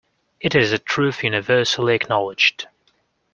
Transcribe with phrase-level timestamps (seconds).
[0.39, 2.65] It is a truth universally acknowledged.